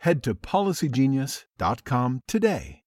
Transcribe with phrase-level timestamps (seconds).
[0.00, 2.80] head to policygenius.com today.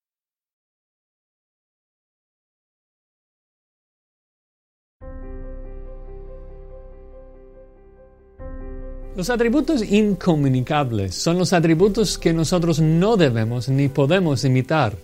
[9.16, 14.96] Los atributos incomunicables son los atributos que nosotros no debemos ni podemos imitar,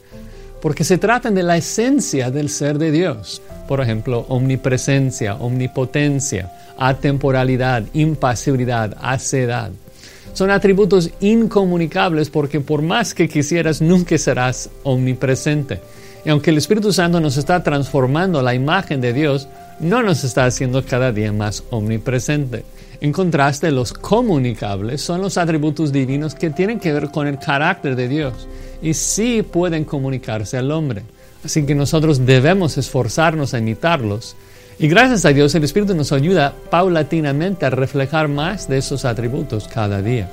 [0.63, 3.39] porque se tratan de la esencia del ser de Dios.
[3.67, 9.71] Por ejemplo, omnipresencia, omnipotencia, atemporalidad, impasibilidad, acedad.
[10.33, 15.81] Son atributos incomunicables porque por más que quisieras nunca serás omnipresente.
[16.25, 19.47] Y aunque el Espíritu Santo nos está transformando la imagen de Dios,
[19.79, 22.65] no nos está haciendo cada día más omnipresente.
[23.01, 27.95] En contraste, los comunicables son los atributos divinos que tienen que ver con el carácter
[27.95, 28.47] de Dios
[28.81, 31.03] y sí pueden comunicarse al hombre.
[31.43, 34.35] Así que nosotros debemos esforzarnos a imitarlos.
[34.81, 39.67] Y gracias a Dios el Espíritu nos ayuda paulatinamente a reflejar más de esos atributos
[39.67, 40.29] cada día.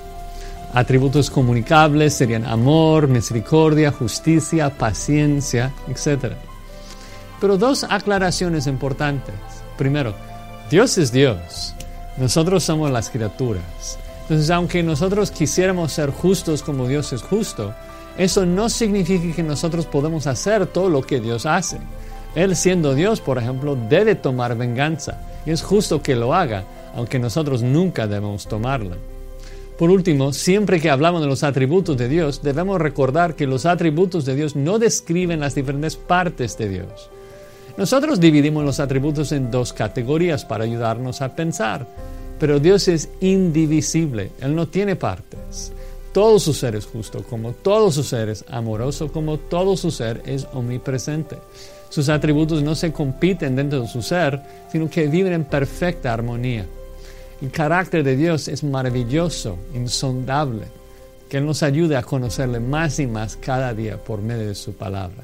[0.72, 6.34] Atributos comunicables serían amor, misericordia, justicia, paciencia, etc.
[7.40, 9.34] Pero dos aclaraciones importantes.
[9.76, 10.14] Primero,
[10.70, 11.74] Dios es Dios.
[12.16, 13.98] Nosotros somos las criaturas.
[14.22, 17.74] Entonces, aunque nosotros quisiéramos ser justos como Dios es justo,
[18.16, 21.78] eso no significa que nosotros podemos hacer todo lo que Dios hace.
[22.36, 25.22] Él siendo Dios, por ejemplo, debe tomar venganza.
[25.46, 26.64] Y es justo que lo haga,
[26.94, 28.96] aunque nosotros nunca debemos tomarla.
[29.78, 34.26] Por último, siempre que hablamos de los atributos de Dios, debemos recordar que los atributos
[34.26, 37.10] de Dios no describen las diferentes partes de Dios.
[37.78, 41.86] Nosotros dividimos los atributos en dos categorías para ayudarnos a pensar,
[42.38, 45.72] pero Dios es indivisible, Él no tiene partes.
[46.16, 50.22] Todo su ser es justo, como todo su ser es amoroso, como todo su ser
[50.24, 51.36] es omnipresente.
[51.90, 54.40] Sus atributos no se compiten dentro de su ser,
[54.72, 56.64] sino que viven en perfecta armonía.
[57.42, 60.64] El carácter de Dios es maravilloso, insondable,
[61.28, 64.72] que Él nos ayude a conocerle más y más cada día por medio de su
[64.72, 65.22] palabra.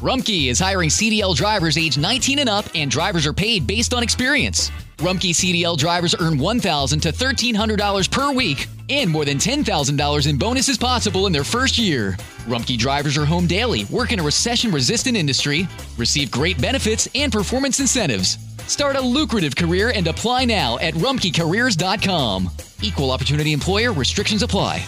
[0.00, 4.02] Rumkey is hiring CDL drivers age 19 and up, and drivers are paid based on
[4.02, 4.72] experience.
[5.02, 10.78] Rumpke CDL drivers earn $1,000 to $1,300 per week and more than $10,000 in bonuses
[10.78, 12.12] possible in their first year.
[12.46, 17.32] Rumpke drivers are home daily, work in a recession resistant industry, receive great benefits and
[17.32, 18.38] performance incentives.
[18.68, 22.48] Start a lucrative career and apply now at rumpkecareers.com.
[22.80, 24.86] Equal opportunity employer restrictions apply.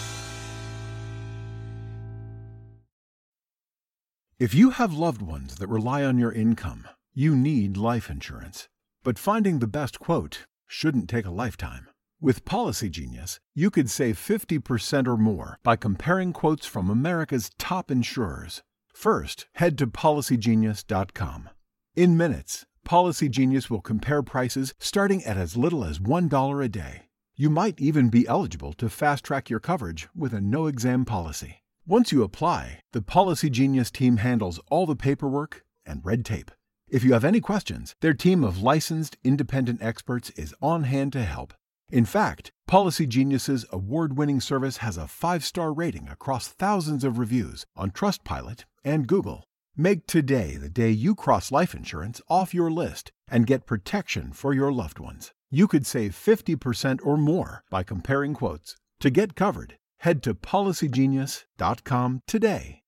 [4.39, 8.69] If you have loved ones that rely on your income, you need life insurance.
[9.05, 11.85] But finding the best quote shouldn't take a lifetime.
[12.19, 17.91] With Policy Genius, you could save 50% or more by comparing quotes from America's top
[17.91, 18.63] insurers.
[18.95, 21.49] First, head to policygenius.com.
[21.95, 27.03] In minutes, Policy Genius will compare prices starting at as little as $1 a day.
[27.35, 31.61] You might even be eligible to fast track your coverage with a no exam policy.
[31.85, 36.49] Once you apply, the Policy Genius team handles all the paperwork and red tape.
[36.89, 41.23] If you have any questions, their team of licensed independent experts is on hand to
[41.23, 41.53] help.
[41.91, 47.91] In fact, Policy Genius's award-winning service has a 5-star rating across thousands of reviews on
[47.91, 49.45] Trustpilot and Google.
[49.75, 54.53] Make today the day you cross life insurance off your list and get protection for
[54.53, 55.33] your loved ones.
[55.51, 58.75] You could save 50% or more by comparing quotes.
[59.01, 62.84] To get covered, Head to policygenius.com today.